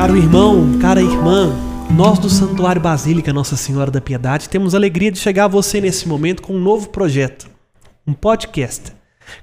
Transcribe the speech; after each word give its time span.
Caro 0.00 0.16
irmão, 0.16 0.78
cara 0.78 1.02
irmã, 1.02 1.54
nós 1.94 2.18
do 2.18 2.30
Santuário 2.30 2.80
Basílica 2.80 3.34
Nossa 3.34 3.54
Senhora 3.54 3.90
da 3.90 4.00
Piedade 4.00 4.48
temos 4.48 4.74
a 4.74 4.78
alegria 4.78 5.12
de 5.12 5.18
chegar 5.18 5.44
a 5.44 5.48
você 5.48 5.78
nesse 5.78 6.08
momento 6.08 6.40
com 6.40 6.54
um 6.54 6.58
novo 6.58 6.88
projeto, 6.88 7.50
um 8.06 8.14
podcast. 8.14 8.94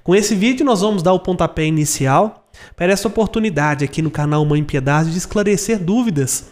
Com 0.03 0.15
esse 0.15 0.33
vídeo 0.33 0.65
nós 0.65 0.81
vamos 0.81 1.03
dar 1.03 1.13
o 1.13 1.19
pontapé 1.19 1.67
inicial 1.67 2.49
para 2.75 2.91
essa 2.91 3.07
oportunidade 3.07 3.85
aqui 3.85 4.01
no 4.01 4.09
canal 4.09 4.43
Mãe 4.45 4.63
Piedade 4.63 5.11
de 5.11 5.19
esclarecer 5.19 5.77
dúvidas, 5.77 6.45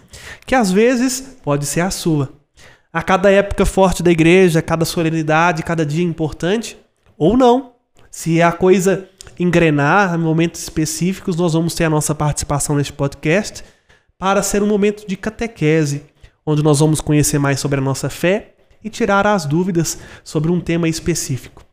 que 0.46 0.54
às 0.54 0.72
vezes 0.72 1.40
pode 1.44 1.66
ser 1.66 1.82
a 1.82 1.90
sua. 1.90 2.32
A 2.94 3.02
cada 3.02 3.32
época 3.32 3.66
forte 3.66 4.04
da 4.04 4.12
igreja, 4.12 4.60
a 4.60 4.62
cada 4.62 4.86
solenidade, 4.86 5.64
cada 5.64 5.84
dia 5.84 6.06
importante, 6.06 6.78
ou 7.18 7.36
não. 7.36 7.72
Se 8.12 8.40
a 8.40 8.52
coisa 8.52 9.10
engrenar 9.40 10.14
em 10.14 10.20
momentos 10.20 10.62
específicos, 10.62 11.36
nós 11.36 11.54
vamos 11.54 11.74
ter 11.74 11.86
a 11.86 11.90
nossa 11.90 12.14
participação 12.14 12.76
neste 12.76 12.94
podcast 12.94 13.64
para 14.18 14.42
ser 14.42 14.64
um 14.64 14.68
momento 14.68 15.06
de 15.08 15.18
catequese, 15.18 16.04
onde 16.46 16.64
nós 16.64 16.80
vamos 16.80 17.02
conhecer 17.02 17.38
mais 17.38 17.60
sobre 17.60 17.80
a 17.80 17.84
nossa 17.84 18.10
fé 18.10 18.56
e 18.84 18.90
tirar 18.90 19.28
as 19.28 19.46
dúvidas 19.46 19.98
sobre 20.24 20.52
um 20.52 20.62
tema 20.62 20.88
específico. 20.88 21.64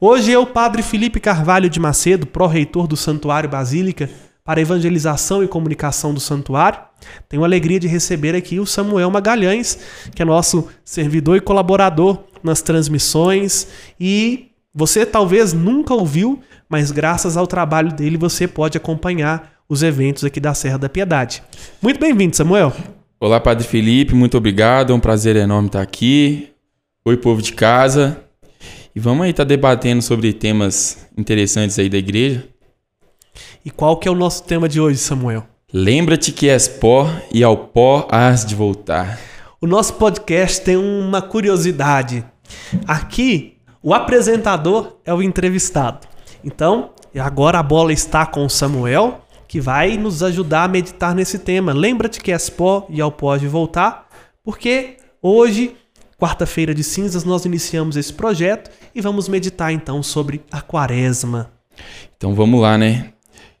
Hoje 0.00 0.30
eu, 0.30 0.46
Padre 0.46 0.82
Felipe 0.82 1.18
Carvalho 1.18 1.68
de 1.68 1.80
Macedo, 1.80 2.26
pró-reitor 2.26 2.86
do 2.86 2.96
Santuário 2.96 3.48
Basílica 3.48 4.08
para 4.44 4.60
Evangelização 4.60 5.42
e 5.42 5.48
Comunicação 5.48 6.14
do 6.14 6.20
Santuário, 6.20 6.80
tenho 7.28 7.42
a 7.42 7.46
alegria 7.46 7.78
de 7.78 7.86
receber 7.86 8.34
aqui 8.34 8.58
o 8.58 8.66
Samuel 8.66 9.10
Magalhães, 9.10 9.78
que 10.14 10.22
é 10.22 10.24
nosso 10.24 10.68
servidor 10.84 11.36
e 11.36 11.40
colaborador 11.40 12.24
nas 12.42 12.62
transmissões 12.62 13.68
e 13.98 14.52
você 14.74 15.04
talvez 15.04 15.52
nunca 15.52 15.92
ouviu, 15.92 16.40
mas 16.68 16.90
graças 16.90 17.36
ao 17.36 17.46
trabalho 17.46 17.92
dele 17.92 18.16
você 18.16 18.46
pode 18.46 18.76
acompanhar 18.76 19.57
os 19.68 19.82
eventos 19.82 20.24
aqui 20.24 20.40
da 20.40 20.54
Serra 20.54 20.78
da 20.78 20.88
Piedade. 20.88 21.42
Muito 21.82 22.00
bem-vindo, 22.00 22.34
Samuel. 22.34 22.72
Olá, 23.20 23.38
Padre 23.38 23.66
Felipe, 23.66 24.14
muito 24.14 24.38
obrigado. 24.38 24.92
É 24.92 24.96
um 24.96 25.00
prazer 25.00 25.36
enorme 25.36 25.68
estar 25.68 25.82
aqui. 25.82 26.48
Oi, 27.04 27.18
povo 27.18 27.42
de 27.42 27.52
casa. 27.52 28.18
E 28.96 29.00
vamos 29.00 29.24
aí 29.24 29.30
estar 29.30 29.44
debatendo 29.44 30.00
sobre 30.00 30.32
temas 30.32 31.06
interessantes 31.18 31.78
aí 31.78 31.90
da 31.90 31.98
igreja. 31.98 32.48
E 33.62 33.70
qual 33.70 33.98
que 33.98 34.08
é 34.08 34.10
o 34.10 34.14
nosso 34.14 34.44
tema 34.44 34.68
de 34.68 34.80
hoje, 34.80 34.98
Samuel? 34.98 35.44
Lembra-te 35.70 36.32
que 36.32 36.48
és 36.48 36.66
pó 36.66 37.06
e 37.30 37.44
ao 37.44 37.54
pó 37.54 38.08
has 38.10 38.46
de 38.46 38.54
voltar. 38.54 39.20
O 39.60 39.66
nosso 39.66 39.94
podcast 39.94 40.62
tem 40.62 40.78
uma 40.78 41.20
curiosidade. 41.20 42.24
Aqui, 42.86 43.58
o 43.82 43.92
apresentador 43.92 44.96
é 45.04 45.12
o 45.12 45.22
entrevistado. 45.22 46.06
Então, 46.42 46.90
agora 47.18 47.58
a 47.58 47.62
bola 47.62 47.92
está 47.92 48.24
com 48.24 48.46
o 48.46 48.50
Samuel, 48.50 49.20
que 49.48 49.60
vai 49.60 49.96
nos 49.96 50.22
ajudar 50.22 50.64
a 50.64 50.68
meditar 50.68 51.14
nesse 51.14 51.38
tema. 51.38 51.72
Lembra-te 51.72 52.20
que 52.20 52.30
és 52.30 52.50
pó 52.50 52.86
e 52.90 53.00
ao 53.00 53.10
pó 53.10 53.36
de 53.38 53.48
voltar, 53.48 54.06
porque 54.44 54.98
hoje, 55.22 55.74
quarta-feira 56.18 56.74
de 56.74 56.84
cinzas, 56.84 57.24
nós 57.24 57.46
iniciamos 57.46 57.96
esse 57.96 58.12
projeto 58.12 58.70
e 58.94 59.00
vamos 59.00 59.26
meditar 59.26 59.72
então 59.72 60.02
sobre 60.02 60.42
a 60.52 60.60
quaresma. 60.60 61.50
Então 62.16 62.34
vamos 62.34 62.60
lá, 62.60 62.76
né? 62.76 63.12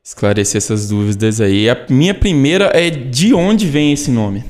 Esclarecer 0.04 0.58
essas 0.58 0.88
dúvidas 0.88 1.40
aí. 1.40 1.68
A 1.68 1.86
minha 1.88 2.14
primeira 2.14 2.66
é 2.74 2.90
de 2.90 3.32
onde 3.32 3.66
vem 3.66 3.92
esse 3.92 4.10
nome? 4.10 4.44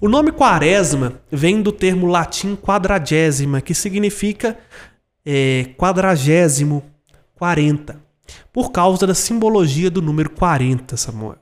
O 0.00 0.08
nome 0.08 0.32
quaresma 0.32 1.20
vem 1.30 1.62
do 1.62 1.70
termo 1.70 2.06
latim 2.06 2.56
quadragésima, 2.56 3.60
que 3.60 3.74
significa 3.74 4.58
é, 5.24 5.66
quadragésimo, 5.76 6.82
40, 7.34 8.00
por 8.52 8.70
causa 8.70 9.06
da 9.06 9.14
simbologia 9.14 9.90
do 9.90 10.02
número 10.02 10.30
40, 10.30 10.96
Samuel. 10.96 11.38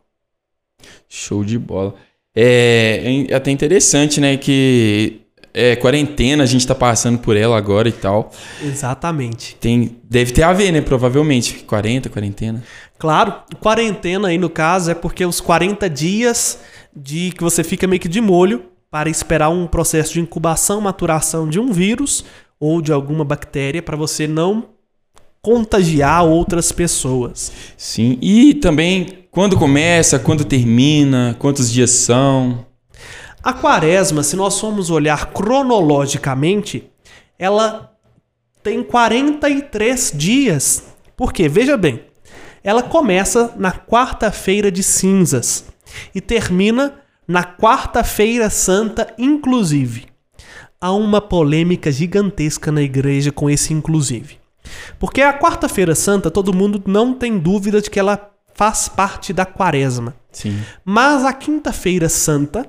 Show 1.08 1.44
de 1.44 1.58
bola. 1.58 1.94
É, 2.34 3.26
é 3.28 3.34
até 3.34 3.50
interessante, 3.50 4.20
né, 4.20 4.36
que 4.36 5.20
é 5.52 5.74
quarentena, 5.74 6.44
a 6.44 6.46
gente 6.46 6.66
tá 6.66 6.74
passando 6.74 7.18
por 7.18 7.36
ela 7.36 7.56
agora 7.56 7.88
e 7.88 7.92
tal. 7.92 8.30
Exatamente. 8.62 9.56
Tem, 9.56 9.96
deve 10.04 10.32
ter 10.32 10.42
a 10.42 10.52
ver, 10.52 10.72
né, 10.72 10.80
provavelmente, 10.80 11.64
40, 11.64 12.08
quarentena. 12.08 12.62
Claro, 12.98 13.34
quarentena 13.60 14.28
aí 14.28 14.38
no 14.38 14.50
caso 14.50 14.90
é 14.90 14.94
porque 14.94 15.24
os 15.24 15.40
40 15.40 15.88
dias 15.90 16.60
de 16.94 17.32
que 17.32 17.42
você 17.42 17.64
fica 17.64 17.86
meio 17.86 18.00
que 18.00 18.08
de 18.08 18.20
molho 18.20 18.66
para 18.90 19.08
esperar 19.08 19.48
um 19.48 19.66
processo 19.66 20.12
de 20.12 20.20
incubação, 20.20 20.80
maturação 20.80 21.48
de 21.48 21.58
um 21.58 21.72
vírus 21.72 22.24
ou 22.58 22.82
de 22.82 22.92
alguma 22.92 23.24
bactéria 23.24 23.82
para 23.82 23.96
você 23.96 24.26
não 24.26 24.68
contagiar 25.42 26.24
outras 26.24 26.72
pessoas. 26.72 27.52
Sim, 27.76 28.18
e 28.20 28.54
também 28.54 29.26
quando 29.30 29.56
começa, 29.56 30.18
quando 30.18 30.44
termina, 30.44 31.36
quantos 31.38 31.70
dias 31.72 31.90
são. 31.90 32.66
A 33.42 33.52
quaresma, 33.52 34.22
se 34.22 34.36
nós 34.36 34.58
formos 34.58 34.90
olhar 34.90 35.32
cronologicamente, 35.32 36.90
ela 37.38 37.96
tem 38.62 38.82
43 38.82 40.12
dias. 40.14 40.84
Por 41.16 41.32
quê? 41.32 41.48
Veja 41.48 41.76
bem, 41.76 42.04
ela 42.62 42.82
começa 42.82 43.54
na 43.56 43.72
quarta-feira 43.72 44.70
de 44.70 44.82
cinzas 44.82 45.64
e 46.14 46.20
termina 46.20 46.94
na 47.26 47.44
quarta-feira 47.44 48.50
santa, 48.50 49.14
inclusive. 49.16 50.06
Há 50.80 50.92
uma 50.92 51.20
polêmica 51.20 51.92
gigantesca 51.92 52.72
na 52.72 52.82
igreja 52.82 53.30
com 53.30 53.48
esse 53.48 53.72
inclusive. 53.72 54.39
Porque 54.98 55.22
a 55.22 55.36
quarta-feira 55.36 55.94
santa, 55.94 56.30
todo 56.30 56.54
mundo 56.54 56.82
não 56.86 57.14
tem 57.14 57.38
dúvida 57.38 57.80
de 57.80 57.90
que 57.90 57.98
ela 57.98 58.30
faz 58.54 58.88
parte 58.88 59.32
da 59.32 59.46
quaresma. 59.46 60.14
Sim. 60.32 60.60
Mas 60.84 61.24
a 61.24 61.32
quinta-feira 61.32 62.08
santa 62.08 62.68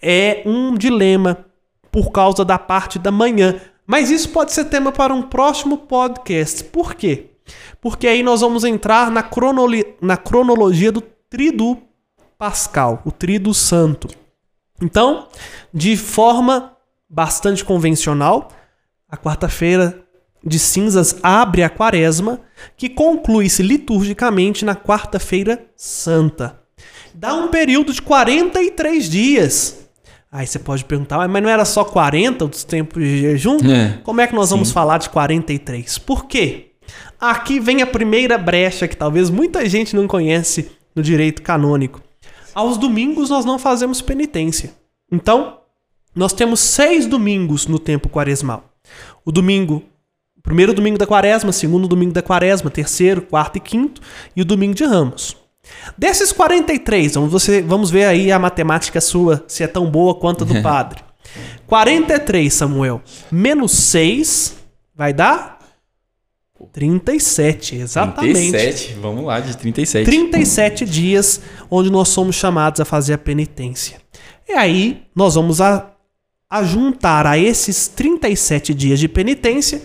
é 0.00 0.42
um 0.46 0.74
dilema 0.74 1.44
por 1.90 2.10
causa 2.10 2.44
da 2.44 2.58
parte 2.58 2.98
da 2.98 3.10
manhã. 3.10 3.60
Mas 3.86 4.10
isso 4.10 4.28
pode 4.30 4.52
ser 4.52 4.66
tema 4.66 4.92
para 4.92 5.12
um 5.12 5.22
próximo 5.22 5.78
podcast. 5.78 6.64
Por 6.64 6.94
quê? 6.94 7.30
Porque 7.80 8.06
aí 8.06 8.22
nós 8.22 8.40
vamos 8.40 8.64
entrar 8.64 9.10
na, 9.10 9.28
na 10.00 10.16
cronologia 10.16 10.92
do 10.92 11.00
trido 11.00 11.78
pascal, 12.38 13.02
o 13.04 13.10
trido 13.10 13.52
santo. 13.52 14.08
Então, 14.80 15.28
de 15.74 15.96
forma 15.96 16.76
bastante 17.08 17.64
convencional, 17.64 18.48
a 19.08 19.16
quarta-feira 19.16 19.99
de 20.44 20.58
cinzas 20.58 21.16
abre 21.22 21.62
a 21.62 21.70
quaresma, 21.70 22.40
que 22.76 22.88
conclui-se 22.88 23.62
liturgicamente 23.62 24.64
na 24.64 24.74
quarta-feira 24.74 25.66
santa. 25.76 26.58
Dá 27.14 27.34
um 27.34 27.48
período 27.48 27.92
de 27.92 28.00
43 28.00 29.08
dias. 29.08 29.78
Aí 30.32 30.46
você 30.46 30.58
pode 30.58 30.84
perguntar, 30.84 31.28
mas 31.28 31.42
não 31.42 31.50
era 31.50 31.64
só 31.64 31.84
40 31.84 32.46
dos 32.46 32.62
tempos 32.64 33.02
de 33.02 33.18
jejum? 33.20 33.56
É, 33.68 33.98
Como 34.04 34.20
é 34.20 34.26
que 34.26 34.34
nós 34.34 34.48
sim. 34.48 34.54
vamos 34.54 34.70
falar 34.70 34.98
de 34.98 35.10
43? 35.10 35.98
Por 35.98 36.26
quê? 36.26 36.72
Aqui 37.20 37.58
vem 37.60 37.82
a 37.82 37.86
primeira 37.86 38.38
brecha 38.38 38.86
que 38.88 38.96
talvez 38.96 39.28
muita 39.28 39.68
gente 39.68 39.94
não 39.94 40.06
conhece 40.06 40.70
no 40.94 41.02
direito 41.02 41.42
canônico. 41.42 42.00
Aos 42.54 42.78
domingos 42.78 43.28
nós 43.28 43.44
não 43.44 43.58
fazemos 43.58 44.00
penitência. 44.00 44.72
Então, 45.12 45.58
nós 46.14 46.32
temos 46.32 46.60
seis 46.60 47.06
domingos 47.06 47.66
no 47.66 47.78
tempo 47.78 48.08
quaresmal. 48.08 48.64
O 49.24 49.30
domingo 49.32 49.82
primeiro 50.42 50.72
domingo 50.72 50.98
da 50.98 51.06
quaresma, 51.06 51.52
segundo 51.52 51.86
domingo 51.88 52.12
da 52.12 52.22
quaresma, 52.22 52.70
terceiro, 52.70 53.22
quarto 53.22 53.56
e 53.56 53.60
quinto, 53.60 54.00
e 54.34 54.42
o 54.42 54.44
domingo 54.44 54.74
de 54.74 54.84
ramos. 54.84 55.36
Desses 55.96 56.32
43, 56.32 57.14
vamos, 57.14 57.30
você, 57.30 57.62
vamos 57.62 57.90
ver 57.90 58.04
aí 58.04 58.32
a 58.32 58.38
matemática 58.38 59.00
sua, 59.00 59.44
se 59.46 59.62
é 59.62 59.66
tão 59.66 59.90
boa 59.90 60.14
quanto 60.14 60.44
a 60.44 60.46
do 60.46 60.60
padre. 60.62 61.00
43, 61.66 62.52
Samuel, 62.52 63.00
menos 63.30 63.72
6 63.72 64.56
vai 64.94 65.12
dar 65.12 65.60
37, 66.72 67.76
exatamente. 67.76 68.50
37, 68.50 68.96
vamos 69.00 69.24
lá, 69.24 69.40
de 69.40 69.56
37. 69.56 70.04
37 70.04 70.84
dias 70.84 71.40
onde 71.70 71.90
nós 71.90 72.08
somos 72.08 72.36
chamados 72.36 72.80
a 72.80 72.84
fazer 72.84 73.14
a 73.14 73.18
penitência. 73.18 73.98
E 74.48 74.52
aí 74.52 75.04
nós 75.14 75.34
vamos 75.34 75.60
a, 75.60 75.92
a 76.50 76.62
juntar 76.62 77.26
a 77.26 77.38
esses 77.38 77.88
37 77.88 78.74
dias 78.74 78.98
de 78.98 79.08
penitência 79.08 79.80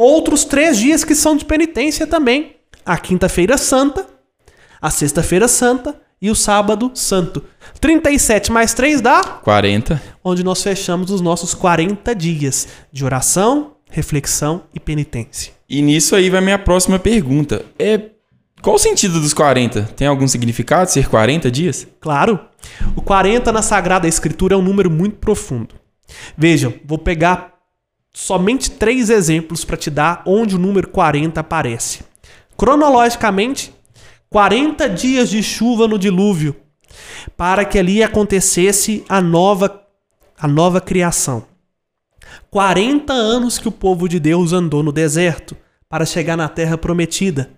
outros 0.00 0.44
três 0.44 0.78
dias 0.78 1.04
que 1.04 1.14
são 1.14 1.36
de 1.36 1.44
penitência 1.44 2.06
também. 2.06 2.56
A 2.84 2.96
quinta-feira 2.96 3.58
santa, 3.58 4.06
a 4.80 4.90
sexta-feira 4.90 5.46
santa 5.46 6.00
e 6.20 6.30
o 6.30 6.34
sábado 6.34 6.90
santo. 6.94 7.44
37 7.80 8.50
mais 8.50 8.72
3 8.72 9.00
dá 9.02 9.22
40. 9.22 10.00
Onde 10.24 10.42
nós 10.42 10.62
fechamos 10.62 11.10
os 11.10 11.20
nossos 11.20 11.52
40 11.54 12.14
dias 12.14 12.68
de 12.90 13.04
oração, 13.04 13.72
reflexão 13.90 14.62
e 14.74 14.80
penitência. 14.80 15.52
E 15.68 15.82
nisso 15.82 16.16
aí 16.16 16.30
vai 16.30 16.40
minha 16.40 16.58
próxima 16.58 16.98
pergunta. 16.98 17.64
É 17.78 18.10
qual 18.62 18.76
o 18.76 18.78
sentido 18.78 19.20
dos 19.20 19.32
40? 19.32 19.82
Tem 19.96 20.06
algum 20.06 20.28
significado 20.28 20.90
ser 20.90 21.08
40 21.08 21.50
dias? 21.50 21.86
Claro. 22.00 22.40
O 22.96 23.02
40 23.02 23.52
na 23.52 23.62
Sagrada 23.62 24.08
Escritura 24.08 24.54
é 24.54 24.58
um 24.58 24.62
número 24.62 24.90
muito 24.90 25.16
profundo. 25.16 25.74
Vejam, 26.36 26.74
vou 26.84 26.98
pegar 26.98 27.59
somente 28.12 28.70
três 28.70 29.10
exemplos 29.10 29.64
para 29.64 29.76
te 29.76 29.90
dar 29.90 30.22
onde 30.26 30.56
o 30.56 30.58
número 30.58 30.88
40 30.88 31.40
aparece. 31.40 32.00
Cronologicamente, 32.56 33.74
40 34.28 34.88
dias 34.88 35.30
de 35.30 35.42
chuva 35.42 35.88
no 35.88 35.98
dilúvio, 35.98 36.56
para 37.36 37.64
que 37.64 37.78
ali 37.78 38.02
acontecesse 38.02 39.04
a 39.08 39.20
nova 39.20 39.80
a 40.38 40.48
nova 40.48 40.80
criação. 40.80 41.44
40 42.50 43.12
anos 43.12 43.58
que 43.58 43.68
o 43.68 43.72
povo 43.72 44.08
de 44.08 44.18
Deus 44.18 44.52
andou 44.54 44.82
no 44.82 44.90
deserto 44.90 45.54
para 45.88 46.06
chegar 46.06 46.36
na 46.36 46.48
terra 46.48 46.78
prometida. 46.78 47.50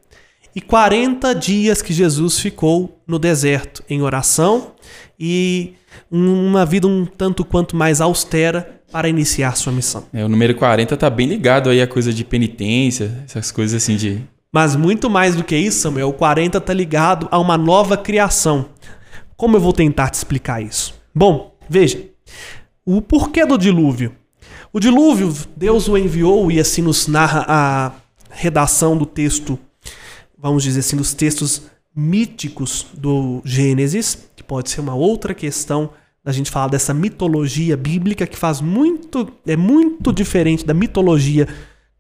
E 0.54 0.60
40 0.60 1.32
dias 1.34 1.80
que 1.80 1.92
Jesus 1.92 2.40
ficou 2.40 3.00
no 3.06 3.18
deserto 3.18 3.82
em 3.88 4.02
oração 4.02 4.72
e 5.18 5.74
uma 6.10 6.66
vida 6.66 6.86
um 6.86 7.06
tanto 7.06 7.44
quanto 7.44 7.76
mais 7.76 8.00
austera 8.00 8.81
para 8.92 9.08
iniciar 9.08 9.56
sua 9.56 9.72
missão. 9.72 10.04
É, 10.12 10.22
o 10.22 10.28
número 10.28 10.54
40 10.54 10.94
tá 10.96 11.08
bem 11.08 11.26
ligado 11.26 11.70
aí 11.70 11.80
a 11.80 11.86
coisa 11.86 12.12
de 12.12 12.22
penitência, 12.24 13.24
essas 13.24 13.50
coisas 13.50 13.82
assim 13.82 13.96
de. 13.96 14.20
Mas 14.52 14.76
muito 14.76 15.08
mais 15.08 15.34
do 15.34 15.42
que 15.42 15.56
isso, 15.56 15.80
Samuel, 15.80 16.10
o 16.10 16.12
40 16.12 16.60
tá 16.60 16.74
ligado 16.74 17.26
a 17.30 17.38
uma 17.38 17.56
nova 17.56 17.96
criação. 17.96 18.66
Como 19.34 19.56
eu 19.56 19.60
vou 19.60 19.72
tentar 19.72 20.10
te 20.10 20.14
explicar 20.14 20.62
isso? 20.62 20.94
Bom, 21.14 21.56
veja. 21.68 22.04
O 22.84 23.00
porquê 23.00 23.46
do 23.46 23.56
dilúvio? 23.56 24.14
O 24.72 24.78
dilúvio, 24.78 25.34
Deus 25.56 25.88
o 25.88 25.96
enviou 25.96 26.50
e 26.52 26.60
assim 26.60 26.82
nos 26.82 27.06
narra 27.06 27.46
a 27.48 27.92
redação 28.30 28.96
do 28.96 29.06
texto, 29.06 29.58
vamos 30.38 30.62
dizer 30.62 30.80
assim, 30.80 30.96
dos 30.96 31.14
textos 31.14 31.62
míticos 31.94 32.86
do 32.94 33.40
Gênesis, 33.44 34.18
que 34.34 34.42
pode 34.42 34.70
ser 34.70 34.80
uma 34.80 34.94
outra 34.94 35.34
questão 35.34 35.90
da 36.24 36.32
gente 36.32 36.50
falar 36.50 36.68
dessa 36.68 36.94
mitologia 36.94 37.76
bíblica 37.76 38.26
que 38.26 38.36
faz 38.36 38.60
muito 38.60 39.28
é 39.46 39.56
muito 39.56 40.12
diferente 40.12 40.64
da 40.64 40.72
mitologia 40.72 41.48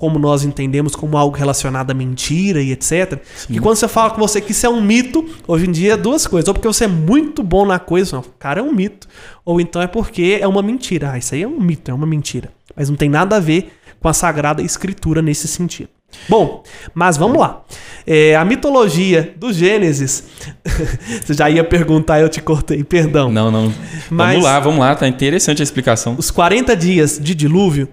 como 0.02 0.18
nós 0.18 0.42
entendemos 0.42 0.96
como 0.96 1.16
algo 1.16 1.36
relacionado 1.36 1.92
à 1.92 1.94
mentira 1.94 2.60
e 2.60 2.72
etc. 2.72 3.22
Sim. 3.36 3.54
E 3.54 3.60
quando 3.60 3.76
você 3.76 3.86
fala 3.86 4.10
com 4.10 4.20
você 4.20 4.40
que 4.40 4.50
isso 4.50 4.66
é 4.66 4.68
um 4.68 4.80
mito, 4.80 5.24
hoje 5.46 5.68
em 5.68 5.70
dia 5.70 5.92
é 5.92 5.96
duas 5.96 6.26
coisas. 6.26 6.48
Ou 6.48 6.54
porque 6.54 6.66
você 6.66 6.86
é 6.86 6.88
muito 6.88 7.40
bom 7.40 7.64
na 7.64 7.78
coisa, 7.78 8.16
não, 8.16 8.24
cara 8.36 8.58
é 8.58 8.62
um 8.64 8.72
mito. 8.72 9.06
Ou 9.44 9.60
então 9.60 9.80
é 9.80 9.86
porque 9.86 10.38
é 10.40 10.48
uma 10.48 10.60
mentira. 10.60 11.12
Ah, 11.12 11.18
isso 11.18 11.36
aí 11.36 11.42
é 11.42 11.46
um 11.46 11.60
mito, 11.60 11.88
é 11.88 11.94
uma 11.94 12.04
mentira. 12.04 12.52
Mas 12.74 12.90
não 12.90 12.96
tem 12.96 13.08
nada 13.08 13.36
a 13.36 13.40
ver 13.40 13.72
com 14.00 14.08
a 14.08 14.12
Sagrada 14.12 14.60
Escritura 14.60 15.22
nesse 15.22 15.46
sentido. 15.46 15.90
Bom, 16.28 16.62
mas 16.94 17.16
vamos 17.16 17.38
lá. 17.38 17.62
É, 18.06 18.34
a 18.34 18.44
mitologia 18.44 19.34
do 19.36 19.52
Gênesis. 19.52 20.24
Você 21.24 21.34
já 21.34 21.48
ia 21.48 21.62
perguntar, 21.64 22.20
eu 22.20 22.28
te 22.28 22.40
cortei, 22.40 22.82
perdão. 22.82 23.30
Não, 23.30 23.50
não. 23.50 23.72
Mas 24.10 24.34
vamos 24.34 24.44
lá, 24.44 24.60
vamos 24.60 24.80
lá, 24.80 24.94
tá 24.94 25.06
interessante 25.06 25.62
a 25.62 25.64
explicação. 25.64 26.16
Os 26.18 26.30
40 26.30 26.76
dias 26.76 27.18
de 27.20 27.34
dilúvio 27.34 27.88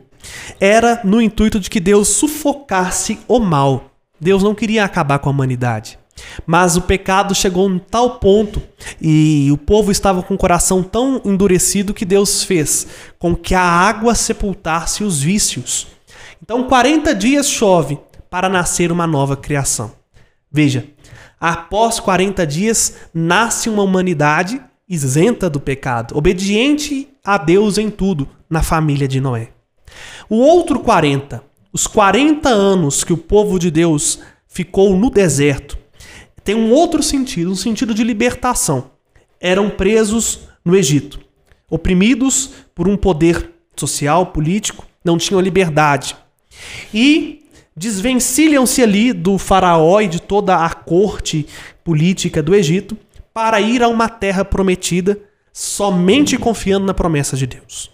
era 0.59 1.01
no 1.03 1.21
intuito 1.21 1.59
de 1.59 1.69
que 1.69 1.79
Deus 1.79 2.09
sufocasse 2.09 3.19
o 3.27 3.39
mal. 3.39 3.91
Deus 4.19 4.43
não 4.43 4.55
queria 4.55 4.83
acabar 4.83 5.19
com 5.19 5.29
a 5.29 5.31
humanidade. 5.31 5.97
Mas 6.45 6.75
o 6.75 6.81
pecado 6.81 7.33
chegou 7.33 7.63
a 7.63 7.71
um 7.71 7.79
tal 7.79 8.19
ponto 8.19 8.61
e 9.01 9.49
o 9.51 9.57
povo 9.57 9.91
estava 9.91 10.21
com 10.21 10.33
o 10.33 10.37
coração 10.37 10.83
tão 10.83 11.21
endurecido 11.23 11.93
que 11.93 12.03
Deus 12.03 12.43
fez 12.43 12.87
com 13.17 13.33
que 13.35 13.55
a 13.55 13.61
água 13.61 14.13
sepultasse 14.15 15.03
os 15.03 15.21
vícios. 15.21 15.87
Então, 16.43 16.63
40 16.63 17.13
dias 17.15 17.49
chove, 17.49 17.99
para 18.29 18.49
nascer 18.49 18.91
uma 18.91 19.07
nova 19.07 19.35
criação. 19.35 19.91
Veja, 20.51 20.87
após 21.39 21.99
40 21.99 22.45
dias 22.45 22.95
nasce 23.13 23.69
uma 23.69 23.83
humanidade 23.83 24.61
isenta 24.87 25.49
do 25.49 25.59
pecado, 25.59 26.17
obediente 26.17 27.07
a 27.23 27.37
Deus 27.37 27.77
em 27.77 27.89
tudo, 27.89 28.27
na 28.49 28.63
família 28.63 29.07
de 29.07 29.21
Noé. 29.21 29.49
O 30.27 30.37
outro 30.37 30.79
40, 30.79 31.43
os 31.71 31.85
40 31.85 32.49
anos 32.49 33.03
que 33.03 33.13
o 33.13 33.17
povo 33.17 33.59
de 33.59 33.69
Deus 33.69 34.19
ficou 34.47 34.97
no 34.97 35.09
deserto, 35.09 35.77
tem 36.43 36.55
um 36.55 36.71
outro 36.71 37.03
sentido, 37.03 37.51
um 37.51 37.55
sentido 37.55 37.93
de 37.93 38.03
libertação. 38.03 38.91
Eram 39.39 39.69
presos 39.69 40.47
no 40.65 40.75
Egito, 40.75 41.19
oprimidos 41.69 42.49
por 42.73 42.87
um 42.87 42.97
poder 42.97 43.51
social, 43.75 44.27
político, 44.27 44.85
não 45.05 45.17
tinham 45.17 45.39
liberdade. 45.39 46.15
E 46.93 47.45
desvencilham-se 47.79 48.83
ali 48.83 49.13
do 49.13 49.37
faraó 49.37 50.01
e 50.01 50.07
de 50.09 50.21
toda 50.21 50.65
a 50.65 50.69
corte 50.69 51.47
política 51.81 52.43
do 52.43 52.53
Egito 52.53 52.97
para 53.33 53.61
ir 53.61 53.81
a 53.81 53.87
uma 53.87 54.09
terra 54.09 54.43
prometida, 54.43 55.17
somente 55.53 56.37
confiando 56.37 56.85
na 56.85 56.93
promessa 56.93 57.37
de 57.37 57.47
Deus. 57.47 57.89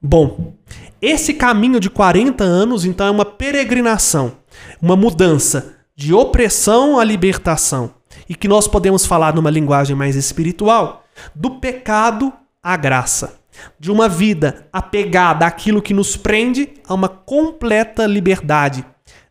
Bom, 0.00 0.54
esse 1.00 1.34
caminho 1.34 1.78
de 1.78 1.90
40 1.90 2.42
anos 2.42 2.86
então 2.86 3.06
é 3.06 3.10
uma 3.10 3.26
peregrinação, 3.26 4.32
uma 4.80 4.96
mudança 4.96 5.74
de 5.94 6.14
opressão 6.14 6.98
à 6.98 7.04
libertação, 7.04 7.94
e 8.26 8.34
que 8.34 8.48
nós 8.48 8.66
podemos 8.66 9.04
falar 9.04 9.34
numa 9.34 9.50
linguagem 9.50 9.94
mais 9.94 10.16
espiritual, 10.16 11.04
do 11.34 11.56
pecado 11.60 12.32
à 12.62 12.78
graça 12.78 13.42
de 13.78 13.90
uma 13.90 14.08
vida 14.08 14.66
apegada 14.72 15.46
àquilo 15.46 15.82
que 15.82 15.92
nos 15.92 16.16
prende 16.16 16.70
a 16.88 16.94
uma 16.94 17.08
completa 17.08 18.06
liberdade, 18.06 18.84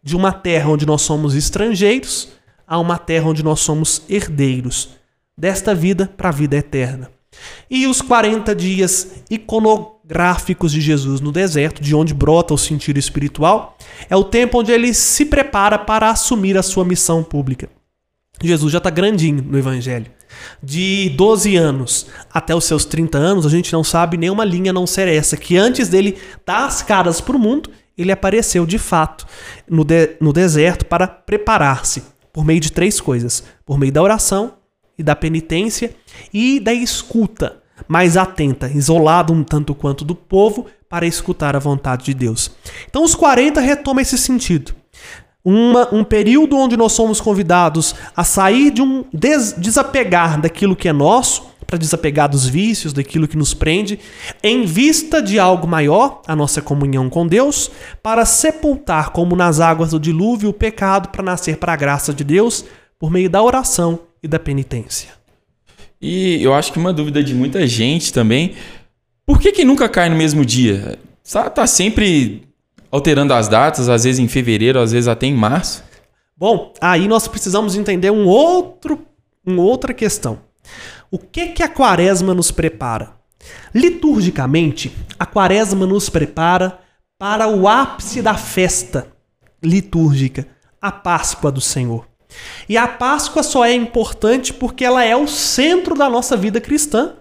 de 0.03 0.15
uma 0.15 0.31
terra 0.31 0.69
onde 0.69 0.85
nós 0.85 1.01
somos 1.01 1.35
estrangeiros 1.35 2.29
a 2.67 2.79
uma 2.79 2.97
terra 2.97 3.27
onde 3.27 3.43
nós 3.43 3.59
somos 3.59 4.01
herdeiros, 4.07 4.91
desta 5.37 5.75
vida 5.75 6.09
para 6.15 6.29
a 6.29 6.31
vida 6.31 6.55
eterna. 6.55 7.11
E 7.69 7.87
os 7.87 8.01
40 8.01 8.55
dias 8.55 9.23
iconográficos 9.29 10.71
de 10.71 10.81
Jesus 10.81 11.19
no 11.21 11.31
deserto, 11.31 11.81
de 11.81 11.95
onde 11.95 12.13
brota 12.13 12.53
o 12.53 12.57
sentido 12.57 12.97
espiritual, 12.97 13.77
é 14.09 14.15
o 14.15 14.23
tempo 14.23 14.59
onde 14.59 14.71
ele 14.71 14.93
se 14.93 15.25
prepara 15.25 15.77
para 15.77 16.09
assumir 16.09 16.57
a 16.57 16.63
sua 16.63 16.85
missão 16.85 17.23
pública. 17.23 17.69
Jesus 18.41 18.71
já 18.71 18.77
está 18.77 18.89
grandinho 18.89 19.43
no 19.43 19.57
Evangelho. 19.57 20.07
De 20.63 21.09
12 21.09 21.55
anos 21.55 22.07
até 22.33 22.55
os 22.55 22.63
seus 22.63 22.85
30 22.85 23.17
anos, 23.17 23.45
a 23.45 23.49
gente 23.49 23.71
não 23.73 23.83
sabe 23.83 24.17
nenhuma 24.17 24.45
linha 24.45 24.73
não 24.73 24.87
ser 24.87 25.07
essa, 25.07 25.37
que 25.37 25.57
antes 25.57 25.89
dele 25.89 26.17
dar 26.45 26.65
as 26.65 26.81
caras 26.81 27.21
para 27.21 27.35
o 27.35 27.39
mundo, 27.39 27.69
ele 27.97 28.11
apareceu 28.11 28.65
de 28.65 28.77
fato 28.77 29.25
no, 29.69 29.83
de, 29.83 30.15
no 30.19 30.33
deserto 30.33 30.85
para 30.85 31.07
preparar-se 31.07 32.03
por 32.33 32.45
meio 32.45 32.59
de 32.59 32.71
três 32.71 32.99
coisas: 32.99 33.43
por 33.65 33.77
meio 33.77 33.91
da 33.91 34.01
oração 34.01 34.53
e 34.97 35.03
da 35.03 35.15
penitência 35.15 35.95
e 36.33 36.59
da 36.59 36.73
escuta 36.73 37.61
mais 37.87 38.17
atenta, 38.17 38.69
isolado 38.69 39.33
um 39.33 39.43
tanto 39.43 39.73
quanto 39.73 40.05
do 40.05 40.15
povo 40.15 40.67
para 40.87 41.05
escutar 41.05 41.55
a 41.55 41.59
vontade 41.59 42.05
de 42.05 42.13
Deus. 42.13 42.51
Então, 42.89 43.03
os 43.03 43.15
40 43.15 43.59
retoma 43.59 44.01
esse 44.01 44.17
sentido. 44.17 44.73
Uma, 45.43 45.93
um 45.93 46.03
período 46.03 46.55
onde 46.55 46.77
nós 46.77 46.91
somos 46.91 47.19
convidados 47.19 47.95
a 48.15 48.23
sair 48.23 48.69
de 48.69 48.81
um 48.81 49.05
des, 49.11 49.53
desapegar 49.53 50.39
daquilo 50.39 50.75
que 50.75 50.87
é 50.87 50.93
nosso 50.93 51.50
para 51.71 51.79
desapegar 51.79 52.29
dos 52.29 52.45
vícios, 52.45 52.91
daquilo 52.91 53.29
que 53.29 53.37
nos 53.37 53.53
prende, 53.53 53.97
em 54.43 54.65
vista 54.65 55.21
de 55.21 55.39
algo 55.39 55.65
maior, 55.65 56.21
a 56.27 56.35
nossa 56.35 56.61
comunhão 56.61 57.09
com 57.09 57.25
Deus, 57.25 57.71
para 58.03 58.25
sepultar, 58.25 59.11
como 59.11 59.37
nas 59.37 59.61
águas 59.61 59.91
do 59.91 59.99
dilúvio, 59.99 60.49
o 60.49 60.53
pecado 60.53 61.07
para 61.07 61.23
nascer 61.23 61.55
para 61.55 61.71
a 61.71 61.77
graça 61.77 62.13
de 62.13 62.25
Deus 62.25 62.65
por 62.99 63.09
meio 63.09 63.29
da 63.29 63.41
oração 63.41 64.01
e 64.21 64.27
da 64.27 64.37
penitência. 64.37 65.09
E 66.01 66.43
eu 66.43 66.53
acho 66.53 66.73
que 66.73 66.77
uma 66.77 66.91
dúvida 66.91 67.23
de 67.23 67.33
muita 67.33 67.65
gente 67.65 68.11
também, 68.11 68.53
por 69.25 69.39
que, 69.39 69.53
que 69.53 69.63
nunca 69.63 69.87
cai 69.87 70.09
no 70.09 70.17
mesmo 70.17 70.43
dia? 70.43 70.99
Tá, 71.31 71.49
tá 71.49 71.65
sempre 71.65 72.43
alterando 72.91 73.33
as 73.33 73.47
datas, 73.47 73.87
às 73.87 74.03
vezes 74.03 74.19
em 74.19 74.27
fevereiro, 74.27 74.77
às 74.77 74.91
vezes 74.91 75.07
até 75.07 75.25
em 75.25 75.33
março. 75.33 75.81
Bom, 76.35 76.73
aí 76.81 77.07
nós 77.07 77.29
precisamos 77.29 77.77
entender 77.77 78.11
um 78.11 78.27
outro, 78.27 78.99
uma 79.45 79.61
outra 79.61 79.93
questão. 79.93 80.39
O 81.11 81.19
que 81.19 81.47
que 81.47 81.61
a 81.61 81.67
quaresma 81.67 82.33
nos 82.33 82.51
prepara? 82.51 83.11
Liturgicamente, 83.75 84.95
a 85.19 85.25
quaresma 85.25 85.85
nos 85.85 86.09
prepara 86.09 86.79
para 87.19 87.49
o 87.49 87.67
ápice 87.67 88.21
da 88.21 88.35
festa 88.35 89.07
litúrgica, 89.61 90.47
a 90.81 90.89
Páscoa 90.89 91.51
do 91.51 91.59
Senhor. 91.59 92.07
E 92.69 92.77
a 92.77 92.87
Páscoa 92.87 93.43
só 93.43 93.65
é 93.65 93.73
importante 93.73 94.53
porque 94.53 94.85
ela 94.85 95.03
é 95.03 95.13
o 95.13 95.27
centro 95.27 95.95
da 95.95 96.09
nossa 96.09 96.37
vida 96.37 96.61
cristã. 96.61 97.15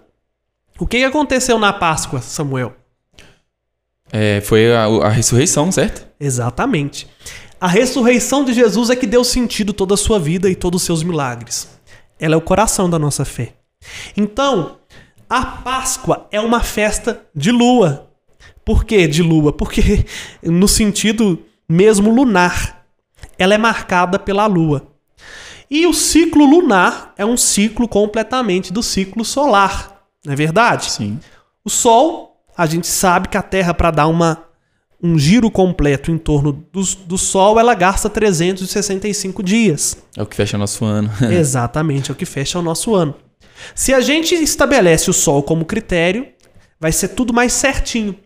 O 0.78 0.86
que 0.86 1.02
aconteceu 1.02 1.58
na 1.58 1.72
Páscoa, 1.72 2.22
Samuel? 2.22 2.76
É, 4.12 4.40
foi 4.40 4.72
a, 4.72 4.84
a 4.84 5.08
ressurreição, 5.08 5.72
certo? 5.72 6.06
Exatamente. 6.20 7.08
A 7.60 7.66
ressurreição 7.66 8.44
de 8.44 8.52
Jesus 8.54 8.88
é 8.88 8.94
que 8.94 9.06
deu 9.06 9.24
sentido 9.24 9.72
toda 9.72 9.94
a 9.94 9.96
sua 9.96 10.20
vida 10.20 10.48
e 10.48 10.54
todos 10.54 10.80
os 10.80 10.86
seus 10.86 11.02
milagres. 11.02 11.68
Ela 12.20 12.34
é 12.34 12.38
o 12.38 12.40
coração 12.40 12.88
da 12.88 12.98
nossa 12.98 13.24
fé. 13.24 13.54
Então, 14.16 14.78
a 15.28 15.44
Páscoa 15.44 16.26
é 16.30 16.40
uma 16.40 16.60
festa 16.60 17.22
de 17.34 17.50
lua. 17.50 18.10
Por 18.64 18.84
que 18.84 19.06
de 19.06 19.22
lua? 19.22 19.52
Porque, 19.52 20.04
no 20.42 20.68
sentido 20.68 21.38
mesmo 21.68 22.12
lunar, 22.12 22.84
ela 23.38 23.54
é 23.54 23.58
marcada 23.58 24.18
pela 24.18 24.46
lua. 24.46 24.86
E 25.70 25.86
o 25.86 25.94
ciclo 25.94 26.44
lunar 26.44 27.14
é 27.16 27.24
um 27.24 27.36
ciclo 27.36 27.86
completamente 27.86 28.72
do 28.72 28.82
ciclo 28.82 29.24
solar, 29.24 30.02
não 30.24 30.32
é 30.32 30.36
verdade? 30.36 30.90
Sim. 30.90 31.20
O 31.64 31.70
Sol, 31.70 32.42
a 32.56 32.66
gente 32.66 32.88
sabe 32.88 33.28
que 33.28 33.36
a 33.36 33.42
Terra, 33.42 33.72
para 33.72 33.92
dar 33.92 34.08
uma, 34.08 34.42
um 35.00 35.16
giro 35.16 35.48
completo 35.48 36.10
em 36.10 36.18
torno 36.18 36.52
do, 36.72 36.82
do 37.06 37.16
Sol, 37.16 37.58
ela 37.60 37.74
gasta 37.74 38.10
365 38.10 39.44
dias. 39.44 39.96
É 40.16 40.22
o 40.22 40.26
que 40.26 40.34
fecha 40.34 40.56
o 40.56 40.60
nosso 40.60 40.84
ano. 40.84 41.08
Exatamente, 41.30 42.10
é 42.10 42.12
o 42.12 42.16
que 42.16 42.26
fecha 42.26 42.58
o 42.58 42.62
nosso 42.62 42.94
ano. 42.96 43.14
Se 43.74 43.92
a 43.92 44.00
gente 44.00 44.34
estabelece 44.34 45.10
o 45.10 45.12
sol 45.12 45.42
como 45.42 45.64
critério, 45.64 46.26
vai 46.78 46.92
ser 46.92 47.08
tudo 47.08 47.32
mais 47.32 47.52
certinho. 47.52 48.16